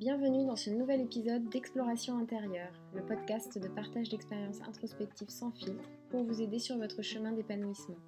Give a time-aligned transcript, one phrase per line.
[0.00, 5.88] Bienvenue dans ce nouvel épisode d'Exploration intérieure, le podcast de partage d'expériences introspectives sans filtre
[6.10, 7.98] pour vous aider sur votre chemin d'épanouissement.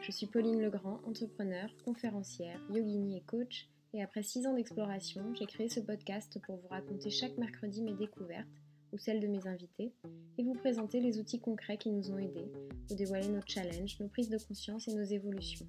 [0.00, 5.44] Je suis Pauline Legrand, entrepreneur, conférencière, yogini et coach, et après six ans d'exploration, j'ai
[5.44, 8.48] créé ce podcast pour vous raconter chaque mercredi mes découvertes
[8.92, 9.92] ou celles de mes invités
[10.38, 12.50] et vous présenter les outils concrets qui nous ont aidés,
[12.88, 15.66] vous dévoiler nos challenges, nos prises de conscience et nos évolutions.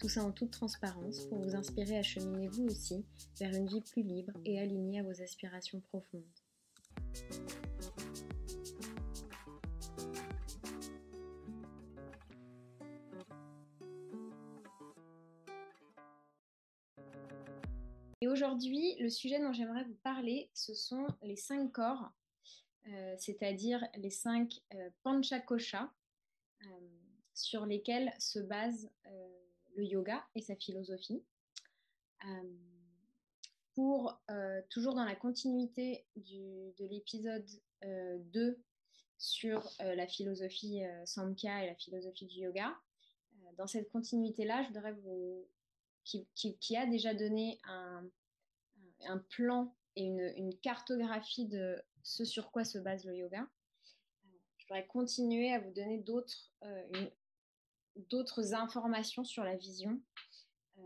[0.00, 3.04] Tout ça en toute transparence pour vous inspirer à cheminer vous aussi
[3.38, 6.22] vers une vie plus libre et alignée à vos aspirations profondes.
[18.22, 22.12] Et aujourd'hui, le sujet dont j'aimerais vous parler, ce sont les cinq corps,
[22.88, 26.68] euh, c'est-à-dire les cinq euh, euh,
[27.34, 28.90] sur lesquels se base
[29.76, 31.22] le yoga et sa philosophie.
[33.74, 34.20] pour,
[34.68, 37.48] toujours dans la continuité de l'épisode
[37.82, 38.58] 2
[39.16, 42.76] sur la philosophie Samkhya et la philosophie du yoga,
[43.56, 45.46] dans cette continuité-là, je voudrais vous
[46.04, 48.04] qui, a déjà donné un,
[49.06, 53.46] un plan et une, une, cartographie de ce sur quoi se base le yoga.
[54.58, 57.10] Je voudrais continuer à vous donner d'autres euh,
[58.54, 60.00] informations sur la vision
[60.78, 60.82] euh,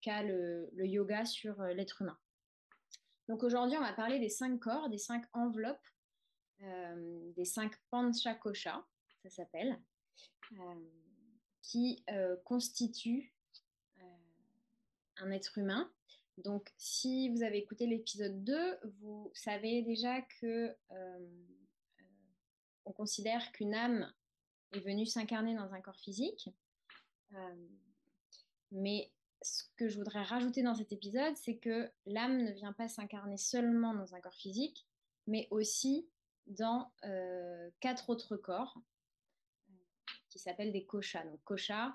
[0.00, 2.18] qu'a le, le, yoga sur euh, l'être humain.
[3.28, 5.86] Donc aujourd'hui, on va parler des cinq corps, des cinq enveloppes,
[6.60, 8.84] des cinq panchakosha,
[9.22, 9.78] ça s'appelle,
[11.62, 12.02] qui
[12.44, 13.32] constituent
[15.18, 15.92] un être humain.
[16.38, 21.28] Donc, si vous avez écouté l'épisode 2, vous savez déjà que euh,
[22.84, 24.12] on considère qu'une âme
[24.72, 26.48] est venue s'incarner dans un corps physique.
[27.34, 27.66] Euh,
[28.70, 29.10] mais
[29.42, 33.36] ce que je voudrais rajouter dans cet épisode, c'est que l'âme ne vient pas s'incarner
[33.36, 34.86] seulement dans un corps physique,
[35.26, 36.08] mais aussi
[36.46, 38.80] dans euh, quatre autres corps
[40.28, 41.24] qui s'appellent des koshas.
[41.24, 41.94] Donc, koshas,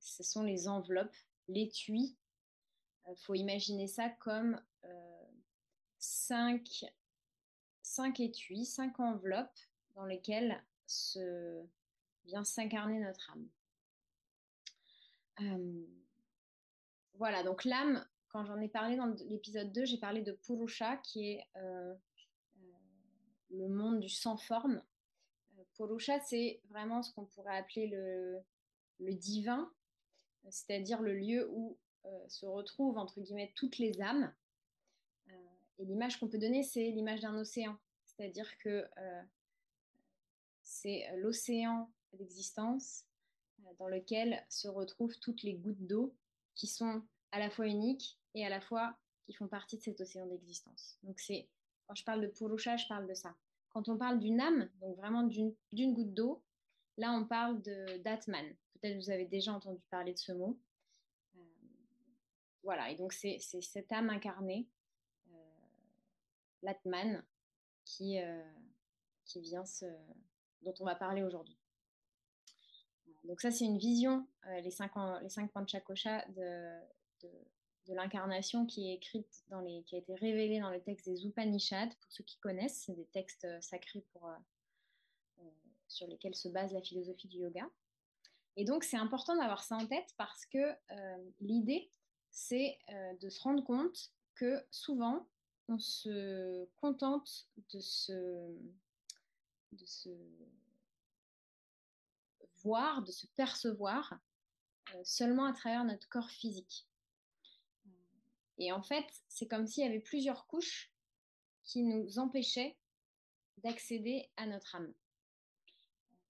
[0.00, 1.14] ce sont les enveloppes
[1.48, 2.16] l'étui.
[3.06, 5.24] Il euh, faut imaginer ça comme euh,
[5.98, 6.90] cinq,
[8.18, 9.58] étuis, cinq enveloppes
[9.94, 10.62] dans lesquelles
[12.24, 13.48] vient s'incarner notre âme.
[15.40, 15.86] Euh,
[17.14, 21.30] voilà, donc l'âme, quand j'en ai parlé dans l'épisode 2, j'ai parlé de Purusha, qui
[21.30, 21.46] est
[23.50, 24.82] le monde du sans-forme.
[25.74, 28.40] Purusha, c'est vraiment ce qu'on pourrait appeler le,
[29.00, 29.70] le divin,
[30.50, 34.32] c'est-à-dire le lieu où euh, se retrouvent entre guillemets toutes les âmes.
[35.28, 35.32] Euh,
[35.78, 39.22] et l'image qu'on peut donner, c'est l'image d'un océan, c'est-à-dire que euh,
[40.62, 43.04] c'est l'océan d'existence
[43.78, 46.14] dans lequel se retrouvent toutes les gouttes d'eau
[46.54, 47.02] qui sont
[47.32, 50.98] à la fois uniques et à la fois qui font partie de cet océan d'existence.
[51.02, 51.48] Donc c'est
[51.86, 53.34] quand je parle de Purusha, je parle de ça.
[53.70, 55.54] Quand on parle d'une âme, donc vraiment d'une
[55.94, 56.42] goutte d'eau,
[56.96, 60.58] là on parle de d'Atman, Peut-être vous avez déjà entendu parler de ce mot.
[62.66, 64.66] Euh, voilà, et donc c'est cette âme incarnée,
[65.28, 65.36] euh,
[66.62, 67.22] l'Atman,
[67.84, 68.42] qui, euh,
[69.24, 69.64] qui vient
[70.62, 71.56] dont on va parler aujourd'hui.
[73.24, 74.26] Donc ça, c'est une vision,
[74.62, 76.80] les, cinq, les cinq panchakosha de,
[77.88, 81.94] l'incarnation qui est écrite dans les, qui a été révélée dans le texte des Upanishads.
[82.00, 84.28] Pour ceux qui connaissent, c'est des textes sacrés pour,
[85.86, 87.68] sur lesquels se base la philosophie du yoga.
[88.56, 91.90] Et donc, c'est important d'avoir ça en tête parce que euh, l'idée,
[92.36, 95.26] c'est euh, de se rendre compte que souvent,
[95.68, 98.52] on se contente de se,
[102.58, 104.20] voir, de se percevoir
[104.94, 106.86] euh, seulement à travers notre corps physique.
[108.58, 110.92] Et en fait, c'est comme s'il y avait plusieurs couches
[111.64, 112.76] qui nous empêchaient
[113.56, 114.92] d'accéder à notre âme.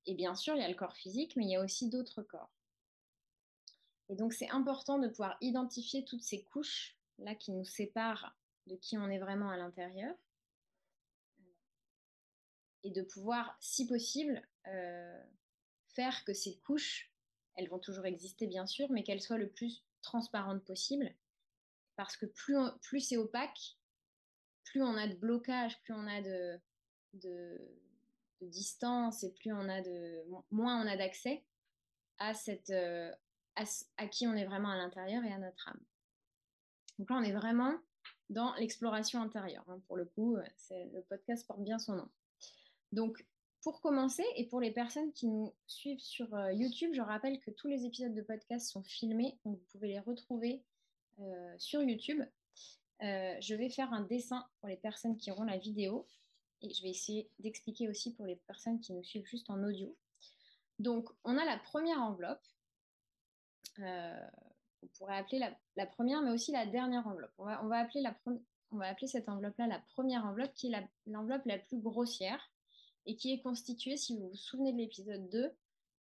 [0.06, 2.22] Et bien sûr, il y a le corps physique, mais il y a aussi d'autres
[2.22, 2.55] corps.
[4.08, 8.36] Et donc, c'est important de pouvoir identifier toutes ces couches là qui nous séparent
[8.66, 10.14] de qui on est vraiment à l'intérieur
[12.86, 15.22] et de pouvoir, si possible, euh,
[15.88, 17.10] faire que ces couches,
[17.56, 21.12] elles vont toujours exister bien sûr, mais qu'elles soient le plus transparentes possible.
[21.96, 23.76] Parce que plus, plus c'est opaque,
[24.64, 26.60] plus on a de blocage, plus on a de,
[27.14, 27.58] de,
[28.42, 31.42] distance et plus on a de moins on a d'accès
[32.18, 33.10] à cette euh,
[33.56, 35.80] à, qui on est vraiment à l'intérieur et à notre âme.
[36.98, 37.74] Donc là, on est vraiment
[38.30, 39.64] dans l'exploration intérieure.
[39.68, 39.80] Hein.
[39.86, 42.08] Pour le coup, euh, le podcast porte bien son nom.
[42.92, 43.24] Donc,
[43.62, 47.50] pour commencer, et pour les personnes qui nous suivent sur euh, YouTube, je rappelle que
[47.50, 50.62] tous les épisodes de podcast sont filmés, donc vous pouvez les retrouver
[51.56, 52.22] sur YouTube.
[53.00, 56.06] je vais faire un dessin pour les personnes qui auront la vidéo
[56.62, 59.94] et je vais essayer d'expliquer aussi pour les personnes qui nous suivent juste en audio.
[60.78, 62.44] Donc, on a la première enveloppe.
[63.78, 65.40] On pourrait appeler
[65.76, 67.32] la, première, mais aussi la dernière enveloppe.
[67.38, 68.02] On va, appeler,
[69.06, 72.40] cette enveloppe-là la première enveloppe, qui est l'enveloppe la, plus grossière
[73.06, 75.52] et qui est constituée, si vous vous souvenez de l'épisode 2,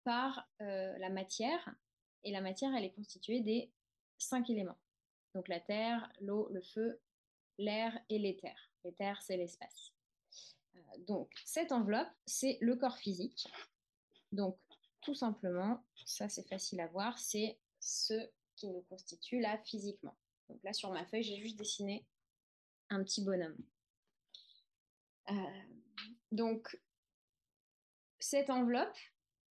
[0.03, 1.75] par la matière.
[2.23, 3.71] Et la matière, elle est constituée des
[4.17, 4.77] cinq éléments.
[5.35, 6.99] Donc la terre, l'eau, le feu,
[7.57, 8.55] l'air et l'éther.
[8.83, 9.93] L'éther, c'est l'espace.
[11.07, 13.47] donc cette enveloppe, c'est le corps physique.
[14.31, 14.57] Donc
[15.07, 20.17] tout simplement, ça c'est facile à voir, c'est ce qui nous constitue là physiquement.
[20.49, 22.05] Donc là sur ma feuille, j'ai juste dessiné
[22.89, 23.57] un petit bonhomme.
[25.29, 25.33] Euh,
[26.33, 26.77] donc
[28.19, 28.97] cette enveloppe,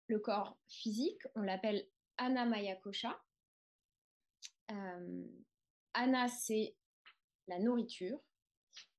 [0.08, 1.88] le corps physique, on l'appelle
[2.18, 3.18] Anamaya Kosha.
[4.72, 5.26] Euh,
[5.94, 6.76] Ana, c'est
[7.46, 8.20] la nourriture.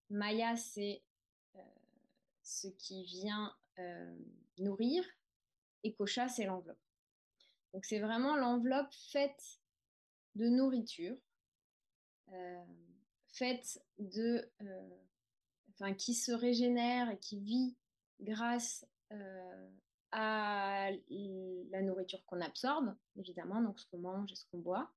[0.09, 1.03] Maya, c'est
[1.55, 1.59] euh,
[2.41, 3.55] ce qui vient
[4.57, 5.03] nourrir.
[5.87, 6.77] Et Kosha, c'est l'enveloppe.
[7.73, 9.61] Donc c'est vraiment l'enveloppe faite
[10.35, 11.15] de nourriture
[13.37, 14.89] faite de, euh,
[15.73, 17.75] enfin, qui se régénère et qui vit
[18.19, 19.69] grâce euh,
[20.11, 24.91] à la nourriture qu'on absorbe, évidemment, donc ce qu'on mange et ce qu'on boit.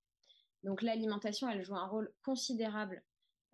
[0.63, 3.03] Donc l'alimentation, elle joue un rôle considérable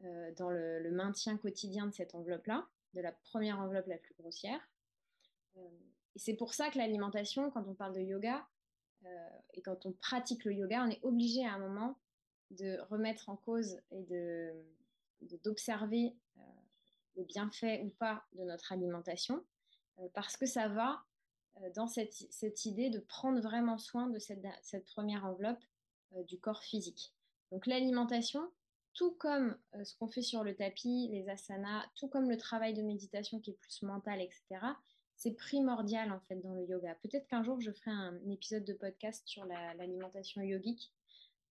[0.04, 4.60] euh, dans le, maintien quotidien de cette enveloppe-là, de la première enveloppe la plus grossière.
[6.16, 8.44] Et c'est pour ça que l'alimentation, quand on parle de yoga
[9.54, 11.96] et quand on pratique le yoga, on est obligé à un moment
[12.50, 14.52] de remettre en cause et de
[15.44, 16.40] d'observer euh,
[17.16, 19.42] les bienfaits ou pas de notre alimentation,
[19.98, 21.02] euh, parce que ça va
[21.58, 25.62] euh, dans cette, cette, idée de prendre vraiment soin de cette, cette première enveloppe
[26.28, 27.14] du corps physique.
[27.50, 28.50] Donc l'alimentation,
[28.92, 32.82] tout comme ce qu'on fait sur le tapis, les asanas, tout comme le travail de
[32.82, 34.44] méditation qui est plus mental, etc.,
[35.16, 36.94] c'est primordial en fait dans le yoga.
[37.02, 40.92] Peut-être qu'un jour je ferai un, épisode de podcast sur l'alimentation yogique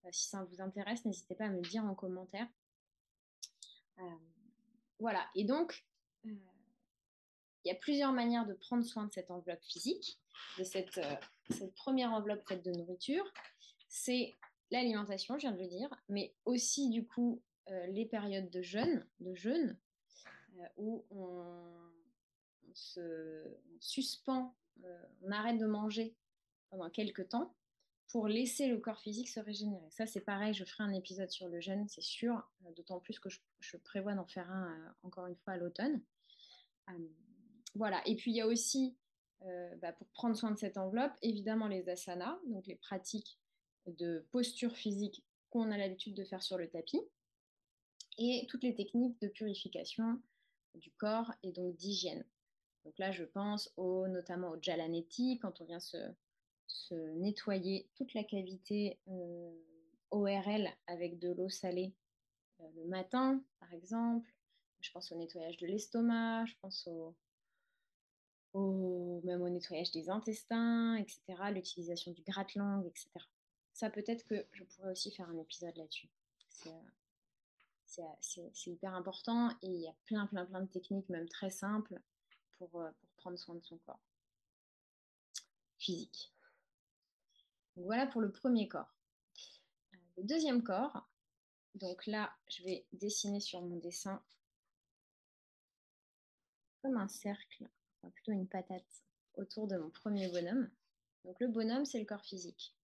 [0.05, 2.47] euh, si ça vous intéresse, n'hésitez pas à me le dire en commentaire.
[3.99, 4.03] Euh,
[4.99, 5.85] voilà, et donc,
[6.25, 6.29] euh,
[7.63, 10.19] il y a plusieurs manières de prendre soin de cette enveloppe physique,
[10.57, 10.99] de cette,
[11.75, 13.25] première enveloppe faite de nourriture.
[13.89, 14.33] C'est
[14.71, 17.41] l'alimentation, je viens de le dire, mais aussi du coup
[17.87, 19.75] les périodes de jeûne, de jeûne
[20.77, 21.94] où on,
[22.75, 23.43] se
[23.79, 24.55] suspend,
[25.21, 26.15] on arrête de manger
[26.69, 27.55] pendant quelques temps
[28.07, 29.89] pour laisser le corps physique se régénérer.
[29.89, 33.19] Ça, c'est pareil, je ferai un épisode sur le jeûne, c'est sûr, euh, d'autant plus
[33.19, 36.01] que je, prévois d'en faire un euh, encore une fois à l'automne.
[36.89, 37.07] Euh,
[37.73, 38.95] voilà, et puis il y a aussi,
[39.81, 43.37] bah, pour prendre soin de cette enveloppe, évidemment les asanas, donc les pratiques
[43.85, 47.01] de posture physique qu'on a l'habitude de faire sur le tapis,
[48.17, 50.21] et toutes les techniques de purification
[50.75, 52.23] du corps et donc d'hygiène.
[52.85, 55.97] Donc là, je pense au, notamment au jalaneti, quand on vient se,
[57.15, 59.51] nettoyer toute la cavité euh,
[60.11, 61.93] ORL avec de l'eau salée
[62.59, 64.31] euh, le matin, par exemple.
[64.81, 66.87] Je pense au nettoyage de l'estomac, je pense
[68.53, 71.21] au, même au nettoyage des intestins, etc.,
[71.51, 73.09] l'utilisation du gratte-langue, etc.
[73.73, 76.09] Ça, peut-être que je pourrais aussi faire un épisode là-dessus.
[76.49, 81.49] C'est euh, hyper important et il y a plein, plein, plein de techniques, même très
[81.49, 81.99] simples,
[82.57, 84.01] pour, pour prendre soin de son corps
[85.77, 86.35] physique
[87.75, 88.93] voilà pour le premier corps.
[89.93, 91.07] Euh, le deuxième corps,
[91.75, 94.23] donc là, je vais dessiner sur mon dessin
[96.81, 99.03] comme un cercle, enfin plutôt une patate
[99.35, 100.69] autour de mon premier bonhomme.
[101.25, 102.75] Donc le bonhomme, c'est le corps physique.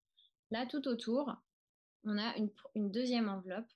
[0.49, 1.35] Là, tout autour,
[2.03, 3.71] on a une, deuxième enveloppe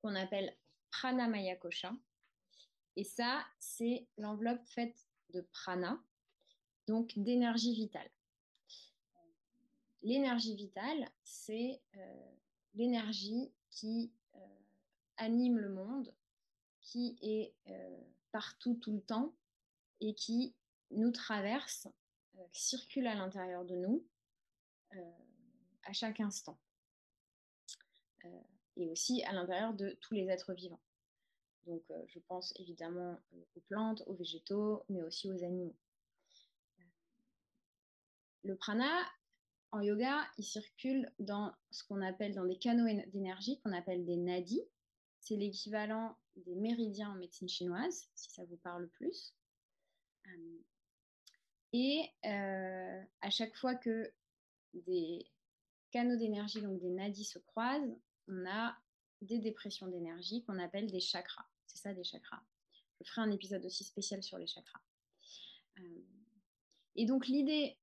[0.00, 0.54] qu'on appelle
[0.90, 1.92] Pranamaya Kosha.
[2.94, 6.02] Et ça, c'est l'enveloppe faite de prana,
[6.86, 8.10] donc d'énergie vitale.
[10.02, 12.30] L'énergie vitale, c'est euh,
[12.74, 14.38] l'énergie qui euh,
[15.16, 16.14] anime le monde,
[16.80, 19.34] qui est euh, partout tout le temps
[20.00, 20.54] et qui
[20.90, 21.88] nous traverse,
[22.52, 24.06] circule à l'intérieur de nous
[25.82, 26.58] à chaque instant.
[28.76, 30.80] et aussi à l'intérieur de tous les êtres vivants.
[31.66, 33.20] Donc je pense évidemment
[33.54, 35.74] aux plantes, aux végétaux, mais aussi aux animaux.
[38.44, 39.04] Le prana,
[39.72, 44.16] en yoga, il circule dans ce qu'on appelle dans des canaux d'énergie qu'on appelle des
[44.16, 44.62] nadis.
[45.20, 49.34] C'est l'équivalent des méridiens en médecine chinoise, si ça vous parle plus.
[50.26, 50.58] Euh,
[51.72, 54.12] et euh, à chaque fois que
[54.72, 55.26] des
[55.90, 58.76] canaux d'énergie, donc des nadis, se croisent, on a
[59.22, 61.46] des dépressions d'énergie qu'on appelle des chakras.
[61.94, 62.42] Des chakras.
[63.00, 64.80] Je ferai un épisode aussi spécial sur les chakras.
[65.78, 66.02] Euh,
[66.96, 67.78] et donc l'idée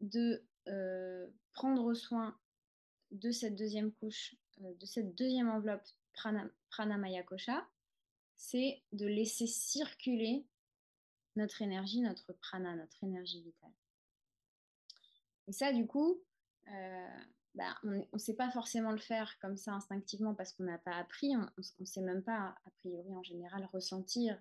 [0.00, 2.38] de euh, prendre soin
[3.12, 7.66] de cette deuxième couche, euh, de cette deuxième enveloppe prana, pranamaya kosha,
[8.36, 10.44] c'est de laisser circuler
[11.36, 13.72] notre énergie, notre prana, notre énergie vitale.
[15.46, 16.22] Et ça, du coup,
[17.54, 20.94] bah, on ne sait pas forcément le faire comme ça instinctivement parce qu'on n'a pas
[20.94, 21.48] appris, on
[21.80, 24.40] ne sait même pas, a priori en général, ressentir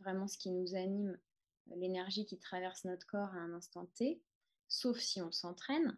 [0.00, 1.18] vraiment ce qui nous anime,
[1.70, 4.20] euh, l'énergie qui traverse notre corps à un instant T,
[4.68, 5.96] sauf si on s'entraîne.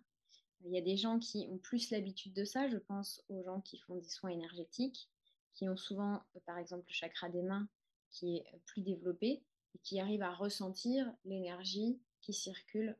[0.64, 3.60] Il y a des gens qui ont plus l'habitude de ça, je pense aux gens
[3.60, 5.10] qui font des soins énergétiques,
[5.54, 7.68] qui ont souvent, euh, par exemple, le chakra des mains
[8.10, 9.42] qui est euh, plus développé
[9.74, 12.96] et qui arrivent à ressentir l'énergie qui circule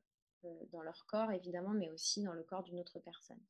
[0.73, 3.41] dans leur corps, évidemment, mais aussi dans le corps d'une autre personne.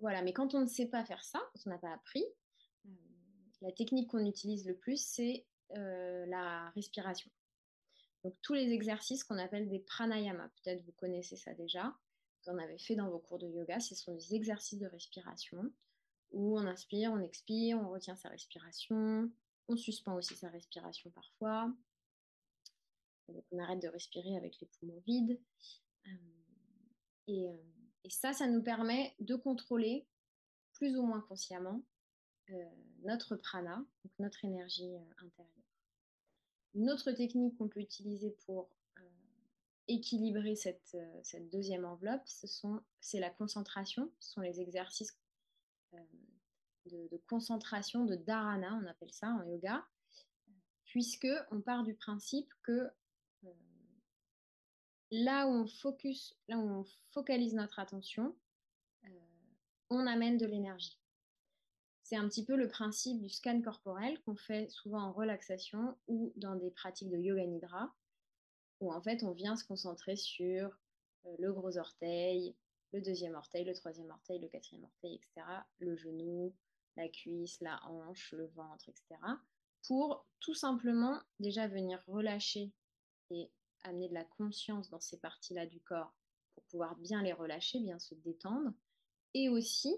[0.00, 2.24] voilà, mais quand on ne sait pas faire ça, quand on n'a pas appris,
[3.60, 7.30] la technique qu'on utilise le plus, c'est la respiration.
[8.24, 11.94] Donc tous les exercices qu'on appelle des pranayama, peut-être vous connaissez ça déjà,
[12.42, 15.72] vous en avez fait dans vos cours de yoga, ce sont des exercices de respiration
[16.30, 19.30] où on inspire, on expire, on retient sa respiration,
[19.68, 21.72] on suspend aussi sa respiration parfois.
[23.50, 25.38] On arrête de respirer avec les poumons vides.
[27.26, 27.46] Et,
[28.04, 30.06] et ça, ça nous permet de contrôler
[30.72, 31.82] plus ou moins consciemment
[33.02, 33.84] notre prana,
[34.18, 35.52] notre énergie intérieure.
[36.74, 38.70] Une autre technique qu'on peut utiliser pour
[39.88, 42.22] équilibrer cette, cette, deuxième enveloppe,
[43.00, 45.18] c'est la concentration, ce sont les exercices
[46.86, 49.86] de, de, concentration, de dharana, on appelle ça en yoga,
[50.84, 52.88] puisque on part du principe que
[55.10, 58.34] là où on focus, là où on focalise notre attention,
[59.90, 60.98] on amène de l'énergie.
[62.02, 66.32] C'est un petit peu le principe du scan corporel qu'on fait souvent en relaxation ou
[66.36, 67.94] dans des pratiques de yoga nidra,
[68.80, 70.78] où en fait on vient se concentrer sur
[71.26, 72.54] euh, le gros orteil,
[72.92, 75.46] le deuxième orteil, le troisième orteil, le quatrième orteil, etc.,
[75.78, 76.54] le genou,
[76.96, 79.20] la cuisse, la hanche, le ventre, etc.,
[79.86, 82.72] pour tout simplement déjà venir relâcher
[83.30, 83.50] et
[83.84, 86.14] amener de la conscience dans ces parties-là du corps
[86.54, 88.72] pour pouvoir bien les relâcher, bien se détendre,
[89.34, 89.94] et aussi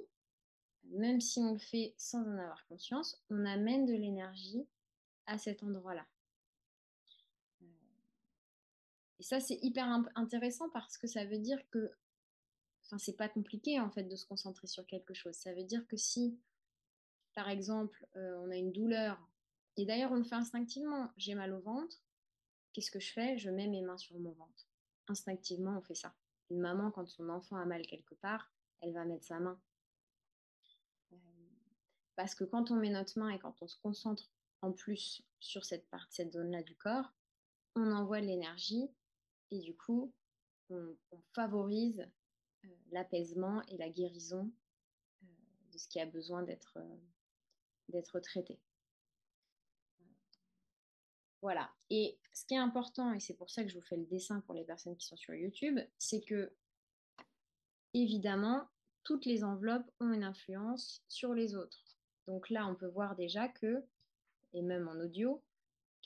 [0.84, 4.66] même si on le fait sans en avoir conscience, on amène de l'énergie
[5.26, 6.06] à cet endroit-là.
[7.62, 7.66] Euh,
[9.18, 11.92] et ça, c'est hyper intéressant parce que ça veut dire que,
[12.84, 15.34] enfin, c'est pas compliqué en fait de se concentrer sur quelque chose.
[15.34, 16.38] Ça veut dire que si,
[17.34, 19.18] par exemple, euh, on a une douleur,
[19.76, 22.02] et d'ailleurs on le fait instinctivement, j'ai mal au ventre,
[22.73, 23.39] qu'est-ce que je fais?
[23.39, 24.69] Je mets mes mains sur mon ventre.
[25.09, 26.15] Instinctivement, on fait ça.
[26.50, 28.50] Une maman, quand son enfant a mal quelque part,
[28.81, 29.61] elle va mettre sa main
[32.21, 35.65] parce que quand on met notre main et quand on se concentre en plus sur
[35.65, 37.15] cette partie, cette zone-là du corps,
[37.77, 38.91] on envoie de l'énergie
[39.50, 40.12] et du coup,
[40.69, 40.95] on,
[41.33, 42.07] favorise
[42.67, 44.53] euh, l'apaisement et la guérison
[45.23, 45.27] euh,
[45.73, 48.61] de ce qui a besoin d'être euh, traité.
[51.42, 51.70] Voilà.
[51.88, 54.40] Et ce qui est important, et c'est pour ça que je vous fais le dessin
[54.42, 56.52] pour les personnes qui sont sur YouTube, c'est que,
[57.94, 58.68] évidemment,
[59.04, 61.82] toutes les enveloppes ont une influence sur les autres.
[62.26, 63.82] Donc là, on peut voir déjà que,
[64.52, 65.42] et même en audio,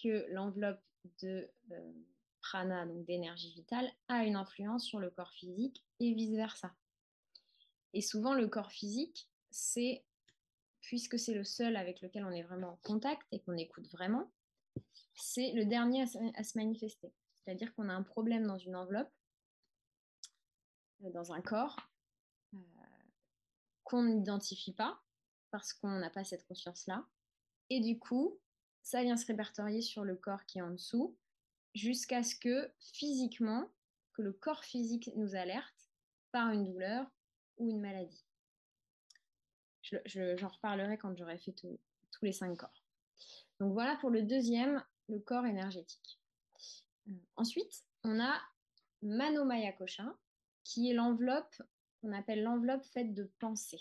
[0.03, 0.81] que l'enveloppe
[1.23, 1.93] de euh,
[2.41, 6.75] prana, donc d'énergie vitale, a une influence sur le corps physique et vice-versa.
[7.93, 10.05] Et souvent, le corps physique, c'est,
[10.81, 14.31] puisque c'est le seul avec lequel on est vraiment en contact et qu'on écoute vraiment,
[15.15, 17.13] c'est le dernier à se manifester.
[17.45, 19.13] C'est-à-dire qu'on a un problème dans une enveloppe,
[21.03, 21.77] euh, dans un corps,
[22.55, 22.59] euh,
[23.83, 25.03] qu'on n'identifie pas,
[25.51, 27.07] parce qu'on n'a pas cette conscience-là.
[27.71, 28.41] Et du coup,
[28.83, 31.17] ça vient se répertorier sur le corps qui est en dessous,
[31.75, 33.71] jusqu'à ce que physiquement,
[34.13, 35.91] que le corps physique nous alerte
[36.33, 37.07] par une douleur
[37.57, 38.25] ou une maladie.
[39.83, 42.84] J'en je, reparlerai quand j'aurai fait tous les cinq corps.
[43.61, 46.21] Donc voilà pour le deuxième, le corps énergétique.
[47.09, 48.41] Euh, ensuite, on a
[49.03, 50.17] Manomaya Kosha,
[50.65, 51.63] qui est l'enveloppe
[52.01, 53.81] qu'on appelle l'enveloppe faite de pensée.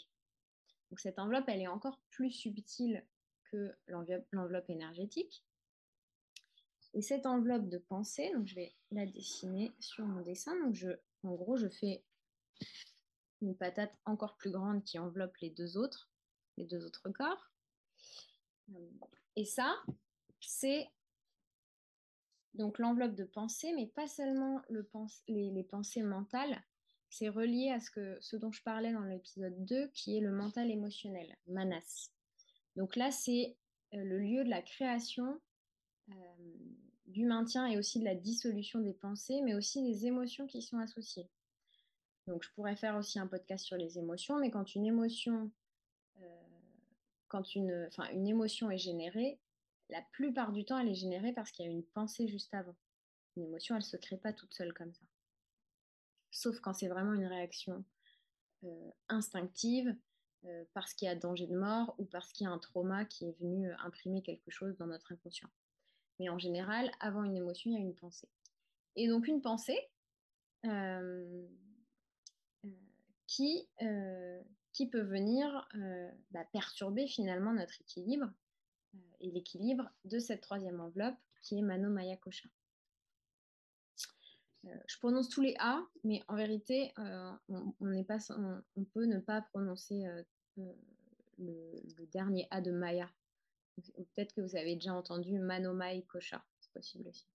[0.89, 3.05] Donc cette enveloppe, elle est encore plus subtile
[3.51, 5.43] que l'enveloppe énergétique.
[6.93, 10.53] Et cette enveloppe de pensée, donc je vais la dessiner sur mon dessin.
[11.23, 12.03] En gros, je fais
[13.41, 16.11] une patate encore plus grande qui enveloppe les deux autres,
[16.57, 17.52] les deux autres corps.
[19.35, 19.75] Et ça,
[20.39, 20.87] c'est
[22.53, 24.87] donc l'enveloppe de pensée, mais pas seulement le
[25.27, 26.61] les, pensées mentales,
[27.09, 30.31] c'est relié à ce, que, ce dont je parlais dans l'épisode 2, qui est le
[30.31, 32.11] mental émotionnel, manas.
[32.75, 33.55] Donc là, c'est
[33.91, 35.39] le lieu de la création,
[37.05, 40.79] du maintien et aussi de la dissolution des pensées, mais aussi des émotions qui sont
[40.79, 41.29] associées.
[42.27, 45.51] Donc je pourrais faire aussi un podcast sur les émotions, mais quand une émotion,
[47.33, 49.39] quand une, une émotion est générée,
[49.89, 52.75] la plupart du temps, elle est générée parce qu'il y a une pensée juste avant.
[53.35, 55.05] Une émotion, elle ne se crée pas toute seule comme ça.
[56.29, 57.83] Sauf quand c'est vraiment une réaction
[58.65, 59.95] euh, instinctive,
[60.45, 63.03] euh, parce qu'il y a danger de mort ou parce qu'il y a un trauma
[63.05, 65.49] qui est venu euh, imprimer quelque chose dans notre inconscient.
[66.19, 68.29] Mais en général, avant une émotion, il y a une pensée.
[68.95, 69.89] Et donc une pensée
[73.25, 73.67] qui,
[74.73, 75.67] qui peut venir
[76.31, 78.31] bah, perturber finalement notre équilibre
[79.21, 82.49] et l'équilibre de cette troisième enveloppe qui est Mano Maya Kosha.
[84.65, 88.17] Euh, je prononce tous les A, mais en vérité, euh, on, pas,
[88.75, 90.23] on, peut ne pas prononcer euh,
[91.37, 93.11] le, dernier A de Maya.
[93.75, 97.27] Peut-être que vous avez déjà entendu Mano Maya Kosha, c'est possible aussi.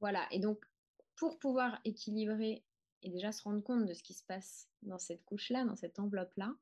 [0.00, 0.64] Voilà, et donc
[1.16, 2.64] pour pouvoir équilibrer
[3.02, 5.98] et déjà se rendre compte de ce qui se passe dans cette couche-là, dans cette
[5.98, 6.54] enveloppe-là,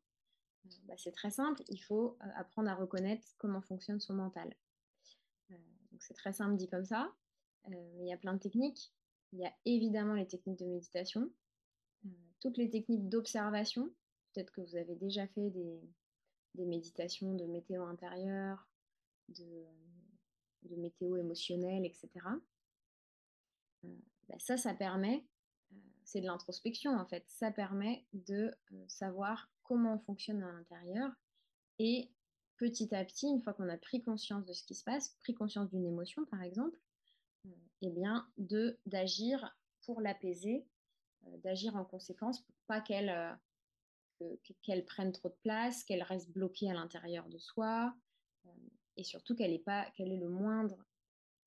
[0.85, 4.55] bah, c'est très simple, il faut euh, apprendre à reconnaître comment fonctionne son mental.
[5.51, 5.57] Euh,
[5.99, 7.13] c'est très simple dit comme ça,
[7.67, 8.93] euh, mais il y a plein de techniques.
[9.33, 11.31] Il y a évidemment les techniques de méditation,
[12.41, 13.91] toutes les techniques d'observation.
[14.33, 15.81] Peut-être que vous avez déjà fait des,
[16.55, 18.69] méditations de météo intérieure,
[19.29, 19.67] de,
[20.77, 22.09] météo émotionnelle, etc.
[23.83, 25.25] Bah, ça, ça permet,
[26.21, 28.53] de l'introspection en fait, ça permet de
[28.89, 31.11] savoir comment on fonctionne à l'intérieur.
[31.79, 32.11] Et
[32.57, 35.35] petit à petit, une fois qu'on a pris conscience de ce qui se passe, pris
[35.35, 36.79] conscience d'une émotion par exemple,
[37.47, 37.51] euh,
[37.83, 40.67] eh bien de d'agir pour l'apaiser,
[41.27, 46.31] euh, d'agir en conséquence pour pas qu'elle euh, qu'elle prenne trop de place, qu'elle reste
[46.31, 47.95] bloquée à l'intérieur de soi,
[48.97, 50.83] et surtout qu'elle ait pas qu'elle ait le moindre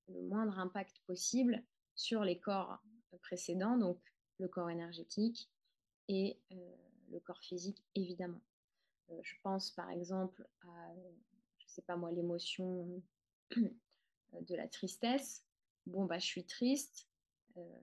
[0.06, 1.64] le moindre impact possible
[1.94, 2.78] sur les corps
[3.22, 4.00] précédents, donc
[4.40, 5.50] le corps énergétique
[6.08, 6.38] et
[7.10, 8.40] le corps physique, évidemment.
[9.10, 10.94] Euh, je pense par exemple à,
[11.58, 13.02] je sais pas moi, l'émotion
[13.56, 15.44] de la tristesse.
[15.86, 17.08] Bon, bah, je suis triste.
[17.56, 17.80] Euh,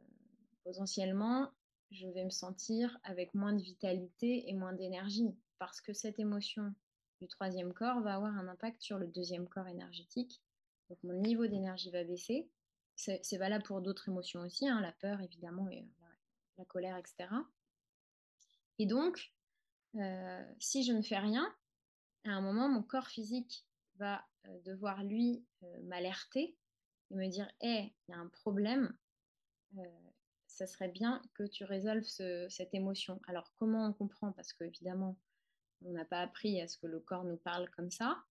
[0.63, 1.51] potentiellement,
[1.91, 6.73] je vais me sentir avec moins de vitalité et moins d'énergie parce que cette émotion
[7.21, 10.41] du troisième corps va avoir un impact sur le deuxième corps énergétique.
[10.89, 12.49] Donc mon niveau d'énergie va baisser.
[12.95, 15.85] C'est valable pour d'autres émotions aussi, hein, la peur évidemment et
[16.57, 17.29] la colère, etc.
[18.79, 19.31] Et donc,
[19.95, 21.53] euh, si je ne fais rien,
[22.25, 23.65] à un moment, mon corps physique
[23.95, 26.57] va euh, devoir, lui, euh, m'alerter
[27.11, 28.95] et me dire Hé, il y a un problème,
[30.47, 32.07] ça serait bien que tu résolves
[32.49, 33.21] cette émotion.
[33.27, 34.31] Alors, comment on comprend?
[34.31, 35.17] Parce qu'évidemment,
[35.85, 38.23] on n'a pas appris à ce que le corps nous parle comme ça.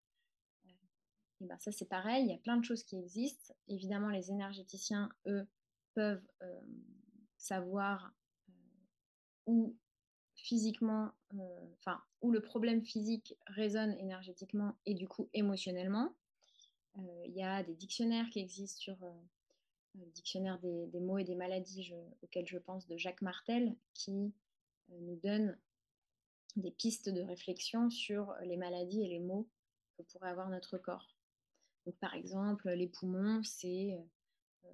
[1.41, 3.53] Et ben ça, c'est pareil, il y a plein de choses qui existent.
[3.67, 5.47] Évidemment, les énergéticiens, eux,
[5.93, 6.27] peuvent
[7.38, 8.13] savoir
[9.45, 9.76] où
[10.36, 11.12] physiquement,
[11.78, 16.13] enfin, où le problème physique résonne énergétiquement et du coup émotionnellement.
[16.98, 18.98] Il y a des dictionnaires qui existent sur
[19.95, 24.34] le dictionnaire des, mots et des maladies auquel je pense de Jacques Martel, qui
[24.89, 25.58] nous donne
[26.56, 29.50] des pistes de réflexion sur les maladies et les maux
[29.98, 31.15] que pourrait avoir notre corps.
[31.86, 34.00] Donc, par exemple, les poumons, c'est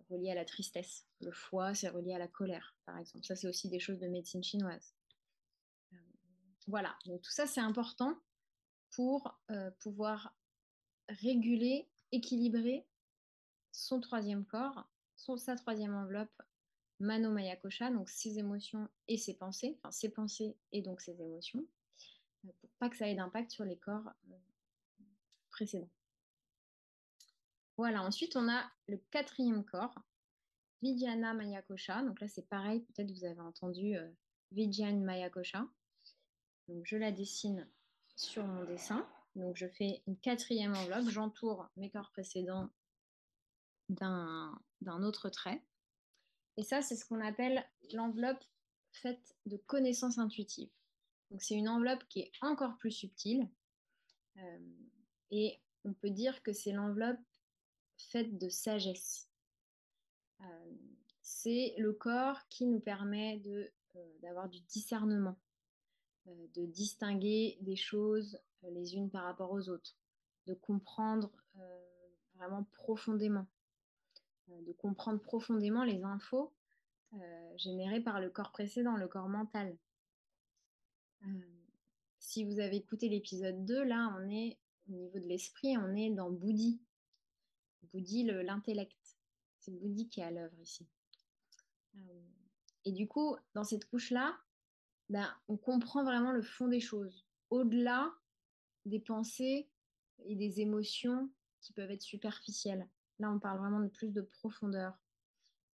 [0.10, 1.06] relié à la tristesse.
[1.20, 3.26] Le foie, c'est relié à la colère, par exemple.
[3.26, 4.94] Ça, c'est aussi des choses de médecine chinoise.
[6.68, 8.16] Voilà, donc tout ça c'est important
[8.92, 10.36] pour euh, pouvoir
[11.10, 12.86] réguler, équilibrer
[13.72, 16.42] son troisième corps, son, sa troisième enveloppe,
[17.00, 21.20] Mano Maya Kosha, donc ses émotions et ses pensées, enfin ses pensées et donc ses
[21.20, 21.66] émotions,
[22.46, 24.36] euh, pour pas que ça ait d'impact sur les corps euh,
[25.50, 25.90] précédents.
[27.78, 29.96] Voilà, ensuite on a le quatrième corps,
[30.82, 33.96] Vijnana Maya Kosha, donc là c'est pareil, peut-être vous avez entendu
[34.52, 35.68] Vijnana Maya Kosha.
[36.68, 37.68] Donc je la dessine
[38.16, 39.08] sur mon dessin.
[39.36, 42.70] Donc je fais une quatrième enveloppe, j'entoure mes corps précédents
[43.90, 45.64] d'un autre trait.
[46.58, 48.44] Et ça, c'est ce qu'on appelle l'enveloppe
[48.92, 50.72] faite de connaissances intuitives.
[51.30, 53.50] Donc c'est une enveloppe qui est encore plus subtile.
[54.38, 54.60] Euh,
[55.32, 57.20] et on peut dire que c'est l'enveloppe
[58.02, 59.30] faite de sagesse.
[60.42, 60.46] Euh,
[61.22, 63.68] c'est le corps qui nous permet euh,
[64.22, 65.38] d'avoir du discernement.
[66.28, 69.96] Euh, de distinguer des choses les unes par rapport aux autres,
[70.46, 71.32] de comprendre
[72.36, 73.48] vraiment profondément,
[74.48, 76.54] de comprendre profondément les infos
[77.56, 79.76] générés par le corps précédent, le corps mental.
[82.20, 84.60] si vous avez écouté l'épisode 2, là, on est
[84.90, 86.80] au niveau de l'esprit, on est dans Bouddhi.
[87.88, 89.18] Bouddhi, l'intellect.
[89.60, 90.88] C'est Bouddhi qui est à l'œuvre ici.
[92.86, 94.38] Et du coup, dans cette couche-là,
[95.10, 98.14] ben, on comprend vraiment le fond des choses, au-delà
[98.86, 99.70] des pensées
[100.26, 102.88] et des émotions qui peuvent être superficielles.
[103.20, 104.98] Là, on parle vraiment de plus de profondeur.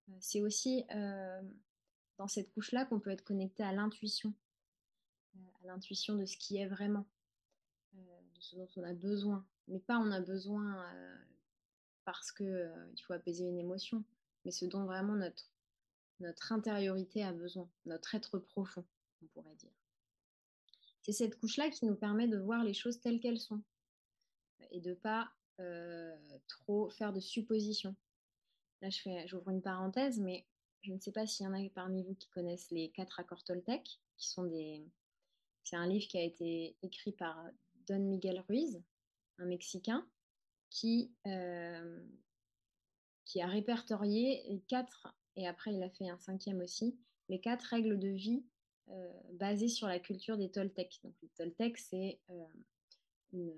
[0.09, 1.43] Euh, c'est aussi euh,
[2.19, 4.35] dans cette couche-là qu'on peut être connecté à l'intuition,
[5.37, 7.07] euh, à l'intuition de ce qui est vraiment,
[7.93, 9.47] de ce dont on a besoin.
[9.69, 10.85] Mais pas on a besoin
[12.07, 14.03] parce qu'il faut apaiser une émotion,
[14.45, 15.17] mais ce dont vraiment
[16.21, 18.87] notre intériorité a besoin, notre être profond,
[19.23, 19.73] on pourrait dire.
[21.03, 23.63] C'est cette couche-là qui nous permet de voir les choses telles qu'elles sont
[24.71, 26.17] et de ne pas euh,
[26.49, 27.95] trop faire de suppositions.
[28.83, 28.89] Là,
[29.27, 30.47] j'ouvre une parenthèse, mais
[30.83, 33.45] je ne sais pas s'il y en a parmi vous qui connaissent les quatre accords
[33.45, 34.85] Toltec, qui sont des.
[35.65, 37.51] C'est un livre qui a été écrit par
[37.89, 38.81] Don Miguel Ruiz,
[39.39, 40.07] un Mexicain,
[40.71, 42.01] qui, euh,
[43.25, 46.97] qui a répertorié les quatre et après il a fait un cinquième aussi,
[47.29, 48.45] les quatre règles de vie
[48.89, 51.01] euh, basées sur la culture des Toltecs.
[51.03, 52.47] Donc les Toltecs, c'est euh,
[53.33, 53.55] une,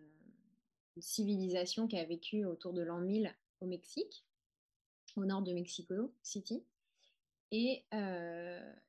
[1.01, 4.27] civilisation qui a vécu autour de l'an 1000 au Mexique,
[5.15, 6.65] au nord de Mexico City.
[7.53, 7.85] Et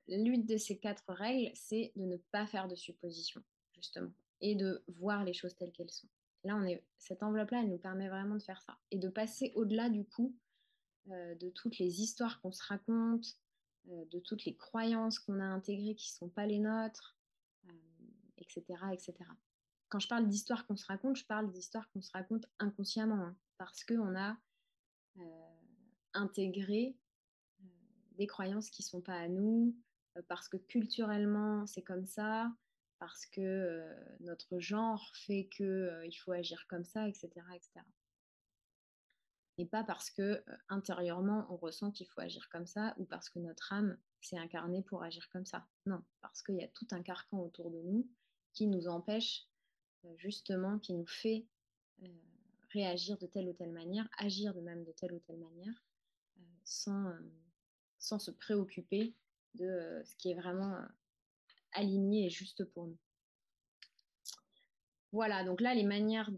[0.08, 3.44] l'une de ces quatre règles, c'est de ne pas faire de suppositions,
[3.76, 4.10] justement,
[4.42, 6.08] et de voir les choses telles qu'elles sont.
[6.44, 6.62] Là,
[6.98, 10.36] cette enveloppe-là, elle nous permet vraiment de faire ça et de passer au-delà du coup
[11.12, 13.26] euh, de toutes les histoires qu'on se raconte,
[13.90, 17.18] euh, de toutes les croyances qu'on a intégrées qui ne sont pas les nôtres,
[18.38, 19.16] etc., euh, etc.
[19.90, 23.36] Quand je parle d'histoires qu'on se raconte, je parle d'histoires qu'on se raconte inconsciemment, hein,
[23.58, 24.38] parce qu'on a
[26.14, 26.96] intégré
[28.12, 29.76] des croyances qui ne sont pas à nous,
[30.28, 32.54] parce que culturellement c'est comme ça,
[33.00, 33.86] parce que
[34.20, 37.30] notre genre fait qu'il faut agir comme ça, etc.
[37.56, 37.82] etc
[39.60, 43.40] et pas parce que intérieurement on ressent qu'il faut agir comme ça ou parce que
[43.40, 45.68] notre âme s'est incarnée pour agir comme ça.
[45.86, 48.10] Non, parce qu'il y a tout un carcan autour de nous
[48.54, 49.48] qui nous empêche
[50.16, 51.46] justement, qui nous fait
[52.70, 55.84] réagir de telle ou telle manière, agir de même de telle ou telle manière,
[56.64, 57.14] sans,
[57.98, 59.14] sans se préoccuper
[59.56, 60.78] de ce qui est vraiment
[61.74, 62.98] aligné et juste pour nous.
[65.12, 66.32] Voilà, donc là, les manières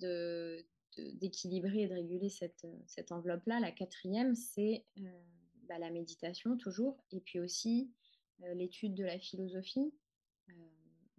[0.98, 3.60] d'équilibrer et de réguler cette, enveloppe-là.
[3.60, 5.24] La quatrième, c'est euh,
[5.68, 7.92] bah, la méditation toujours, et puis aussi
[8.44, 9.94] euh, l'étude de la philosophie.
[10.50, 10.54] Euh,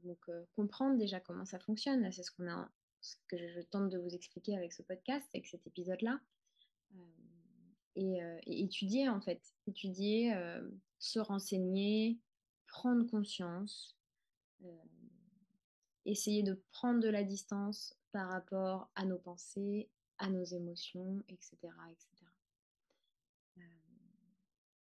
[0.05, 0.19] donc
[0.57, 2.11] comprendre déjà comment ça fonctionne.
[2.11, 2.71] c'est ce qu'on a,
[3.29, 6.21] que je, tente de vous expliquer avec ce podcast, avec cet épisode-là.
[7.95, 10.35] Et, étudier en fait, étudier,
[10.99, 12.19] se renseigner,
[12.67, 13.97] prendre conscience,
[16.05, 21.57] essayer de prendre de la distance par rapport à nos pensées, à nos émotions, etc.
[21.91, 22.09] etc.
[23.59, 23.61] Euh,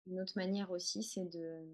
[0.06, 1.66] une autre manière aussi, c'est de,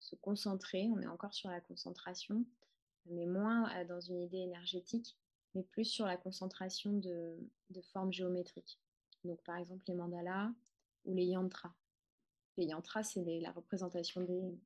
[0.00, 2.44] se concentrer, on est encore sur la concentration,
[3.06, 5.16] mais moins euh, dans une idée énergétique,
[5.54, 8.78] mais plus sur la concentration de formes géométriques.
[9.24, 10.52] Donc par exemple les mandalas
[11.04, 11.74] ou les yantras.
[12.56, 14.58] Les yantras, c'est la représentation des,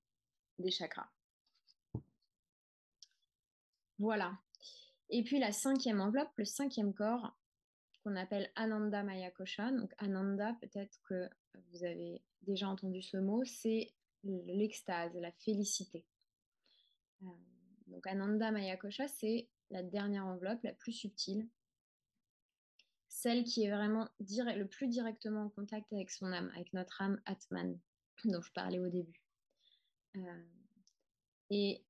[0.61, 1.11] des chakras.
[3.99, 4.39] Voilà.
[5.11, 7.37] Et puis la cinquième enveloppe, le cinquième corps,
[8.03, 9.71] qu'on appelle Ananda Maya Kosha.
[9.73, 11.29] Donc Ananda, peut-être que
[11.71, 13.93] vous avez déjà entendu ce mot, c'est
[14.25, 16.07] l'extase, la félicité.
[17.23, 17.27] Euh,
[17.89, 21.49] donc Ananda Maya Kosha, c'est la dernière enveloppe, la plus subtile,
[23.09, 27.21] celle qui est vraiment le plus directement en contact avec son âme, avec notre âme
[27.27, 27.79] Atman,
[28.25, 29.20] dont je parlais au début.
[30.17, 30.43] Euh,
[31.51, 31.85] et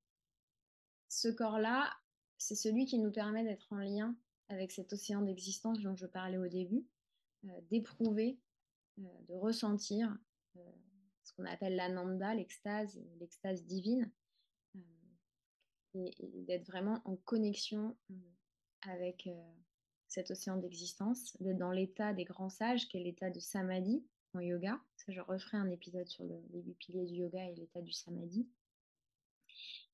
[1.08, 1.92] ce corps-là,
[2.38, 4.16] c'est celui qui nous permet d'être en lien
[4.48, 6.86] avec cet océan d'existence dont je parlais au début,
[7.44, 8.38] euh, d'éprouver,
[8.98, 10.16] euh, de ressentir
[11.22, 14.10] ce qu'on appelle l'ananda, l'extase, l'extase divine,
[15.94, 16.10] et,
[16.46, 17.96] d'être vraiment en connexion
[18.82, 19.28] avec
[20.08, 24.40] cet océan d'existence, d'être dans l'état des grands sages, qui est l'état de samadhi en
[24.40, 24.80] yoga.
[24.96, 28.48] Ça, je referai un épisode sur les huit piliers du yoga et l'état du samadhi.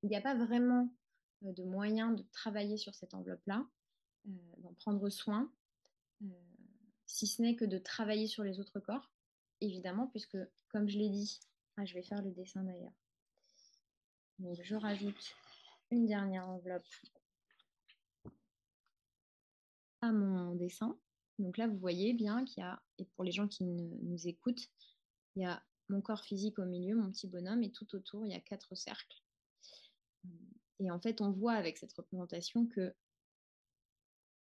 [0.02, 0.92] Il n'y a pas vraiment
[1.44, 3.66] euh, de moyens de travailler sur cette enveloppe-là,
[4.28, 5.52] euh, d'en prendre soin,
[6.22, 6.26] euh,
[7.06, 9.10] si ce n'est que de travailler sur les autres corps,
[9.60, 11.40] évidemment, puisque, comme je l'ai dit,
[11.76, 12.94] ah, je vais faire le dessin d'ailleurs.
[14.38, 15.36] Donc, je rajoute
[15.90, 16.86] une dernière enveloppe
[20.02, 20.98] à mon dessin.
[21.38, 24.68] Donc là, vous voyez bien qu'il y a, et pour les gens qui nous écoutent,
[25.34, 28.32] il y a mon corps physique au milieu, mon petit bonhomme, et tout autour, il
[28.32, 29.22] y a quatre cercles.
[30.78, 32.94] Et en fait, on voit avec cette représentation que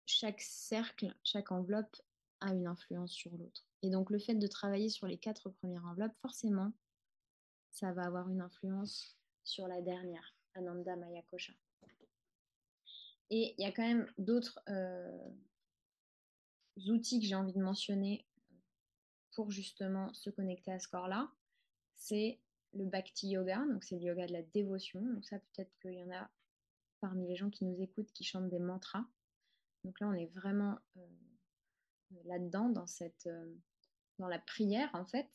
[0.06, 1.96] chaque cercle, chaque enveloppe
[2.40, 3.66] a une influence sur l'autre.
[3.82, 6.72] Et donc, le fait de travailler sur les quatre premières enveloppes, forcément,
[7.70, 11.52] ça va avoir une influence sur la dernière, Ananda Maya Kosha.
[13.30, 15.28] Et il y a quand même d'autres euh,
[16.76, 18.26] outils que j'ai envie de mentionner
[19.32, 21.30] pour justement se connecter à ce corps-là.
[21.94, 22.40] C'est
[22.72, 25.00] le Bhakti Yoga, donc c'est le yoga de la dévotion.
[25.00, 26.28] Donc ça, peut-être qu'il y en a
[27.00, 29.04] parmi les gens qui nous écoutent qui chantent des mantras.
[29.84, 31.06] Donc là, on est vraiment euh,
[32.24, 32.86] là-dedans, dans,
[33.26, 33.54] euh,
[34.18, 35.28] dans la prière, en fait.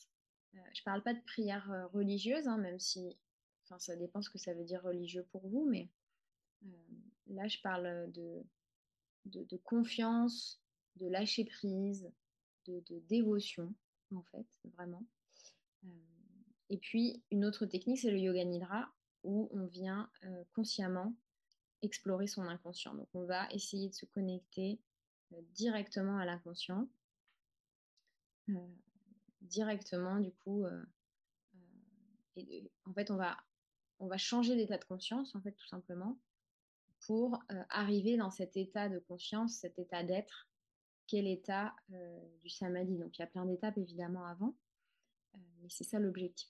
[0.54, 3.18] je ne parle pas de prière religieuse, hein, même si
[3.78, 5.90] ça dépend ce que ça veut dire religieux pour vous, mais
[7.28, 10.62] Là, je parle de, confiance,
[11.00, 12.12] de lâcher prise,
[12.68, 13.74] de, dévotion,
[14.16, 15.06] en fait, vraiment.
[15.86, 15.88] Euh,
[16.70, 18.92] et puis, une autre technique, c'est le yoga nidra,
[19.24, 21.16] où on vient euh, consciemment
[21.82, 22.94] explorer son inconscient.
[22.94, 24.80] Donc, on va essayer de se connecter
[25.34, 26.88] euh, directement à l'inconscient.
[29.42, 30.66] directement, du coup,
[32.36, 33.38] et, en fait, on va,
[34.00, 36.20] on va changer d'état de conscience, en fait, tout simplement
[37.06, 40.49] pour arriver dans cet état de conscience, cet état d'être,
[41.10, 42.98] quel état euh, du samadhi.
[42.98, 44.56] Donc il y a plein d'étapes évidemment avant,
[45.34, 46.50] euh, mais c'est ça l'objectif.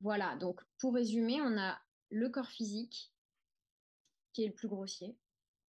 [0.00, 1.78] Voilà, donc pour résumer, on a
[2.10, 3.12] le corps physique
[4.32, 5.16] qui est le plus grossier,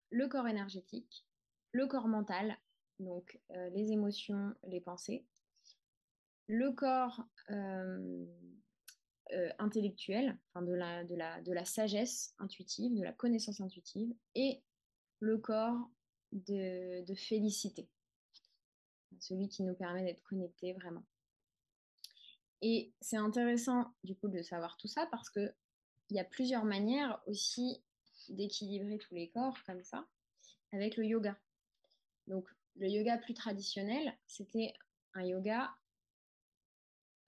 [0.10, 1.28] le corps énergétique,
[1.74, 2.58] le corps mental,
[3.00, 5.26] donc les émotions, les pensées,
[6.48, 8.26] le corps euh,
[9.60, 14.62] intellectuelle, enfin de, la, de, la, de la sagesse intuitive, de la connaissance intuitive, et
[15.22, 15.90] le corps
[16.32, 17.88] de, félicité,
[19.20, 21.04] celui qui nous permet d'être connectés vraiment.
[22.62, 25.54] Et c'est intéressant du coup de savoir tout ça parce que
[26.10, 27.82] il y a plusieurs manières aussi
[28.30, 30.06] d'équilibrer tous les corps comme ça
[30.72, 31.38] avec le yoga.
[32.28, 34.74] Donc le yoga plus traditionnel, c'était
[35.14, 35.74] un yoga,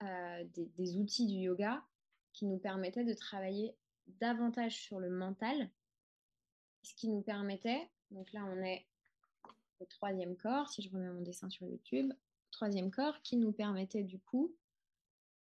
[0.02, 1.84] euh, des, des, outils du yoga
[2.32, 3.76] qui nous permettait de travailler
[4.06, 5.70] davantage sur le mental,
[6.84, 8.86] ce qui nous permettait, donc là on est
[9.80, 12.12] au troisième corps, si je remets mon dessin sur YouTube,
[12.50, 14.54] troisième corps qui nous permettait du coup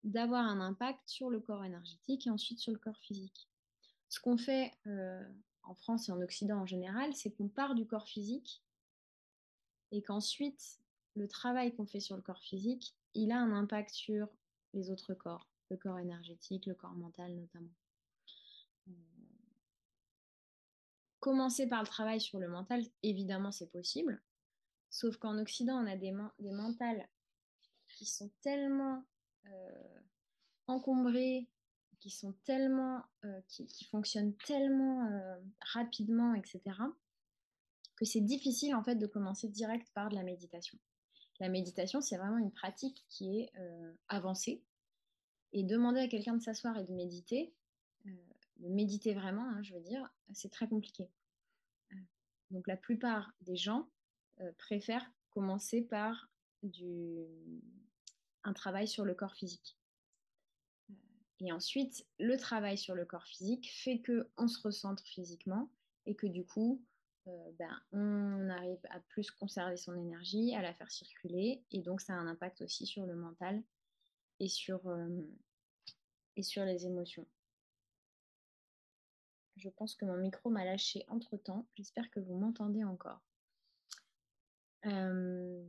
[0.04, 3.48] d'avoir un impact sur le corps énergétique et ensuite sur le corps physique.
[4.08, 5.22] Ce qu'on fait euh,
[5.62, 8.62] en France et en Occident en général, c'est qu'on part du corps physique
[9.90, 10.80] et qu'ensuite
[11.14, 14.28] le travail qu'on fait sur le corps physique, il a un impact sur
[14.74, 17.72] les autres corps le corps énergétique, le corps mental notamment.
[18.88, 18.92] Euh,
[21.22, 24.20] commencer par le travail sur le mental, évidemment, c'est possible.
[24.90, 27.08] Sauf qu'en Occident, on a des, des mentales
[27.88, 29.04] qui sont tellement
[29.46, 30.00] euh,
[30.66, 31.48] encombrés,
[32.04, 35.08] euh, qui, fonctionnent tellement
[35.60, 36.60] rapidement, etc.,
[37.96, 40.78] que c'est difficile en fait de commencer direct par de la méditation.
[41.38, 43.52] La méditation, c'est vraiment une pratique qui est
[44.08, 44.64] avancée,
[45.52, 47.54] et demander à quelqu'un de s'asseoir et de méditer,
[48.06, 48.10] euh,
[48.68, 51.10] méditer vraiment, hein, je veux dire, c'est très compliqué.
[51.92, 51.96] Euh,
[52.50, 53.88] donc la plupart des gens
[54.40, 56.30] euh, préfèrent commencer par
[56.62, 57.26] du,
[58.44, 59.76] un travail sur le corps physique.
[61.40, 65.70] Et ensuite, le travail sur le corps physique fait qu'on se recentre physiquement
[66.06, 66.84] et que du coup,
[67.26, 72.14] ben, on arrive à plus conserver son énergie, à la faire circuler, et donc ça
[72.14, 73.62] a un impact aussi sur le mental
[74.40, 75.22] euh,
[76.36, 77.26] et sur les émotions.
[79.62, 81.68] Je pense que mon micro m'a lâché entre-temps.
[81.76, 83.22] J'espère que vous m'entendez encore.
[84.86, 85.64] Euh,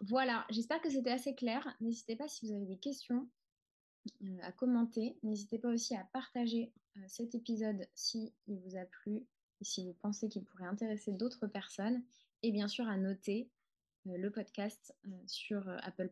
[0.00, 1.76] voilà, j'espère que c'était assez clair.
[1.80, 3.28] N'hésitez pas si vous avez des questions
[4.22, 5.18] euh, à commenter.
[5.22, 6.72] N'hésitez pas aussi à partager
[7.08, 9.26] cet épisode si il vous a plu
[9.62, 12.02] si vous pensez qu'il pourrait intéresser d'autres personnes.
[12.42, 13.50] Et bien sûr à noter
[14.04, 14.94] le podcast
[15.26, 16.10] sur Apple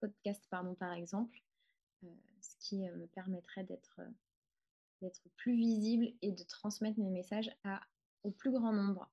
[0.00, 1.42] Podcast, par exemple,
[2.04, 2.08] euh,
[2.40, 4.10] ce qui euh, me permettrait d'être euh,
[5.02, 7.80] d'être plus visible et de transmettre mes messages à,
[8.22, 9.10] au plus grand nombre.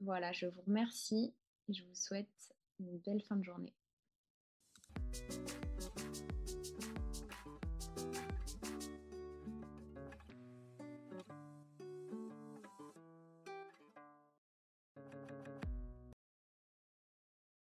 [0.00, 1.34] Voilà, je vous remercie
[1.68, 3.74] et je vous souhaite une belle fin de journée.